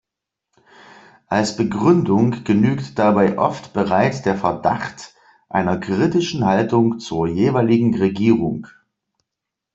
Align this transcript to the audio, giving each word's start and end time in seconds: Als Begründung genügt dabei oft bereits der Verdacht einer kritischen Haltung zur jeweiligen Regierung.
Als 1.27 1.57
Begründung 1.57 2.43
genügt 2.43 2.97
dabei 2.97 3.37
oft 3.37 3.71
bereits 3.73 4.23
der 4.23 4.35
Verdacht 4.35 5.13
einer 5.47 5.77
kritischen 5.77 6.43
Haltung 6.43 6.97
zur 6.97 7.27
jeweiligen 7.27 7.93
Regierung. 7.93 8.65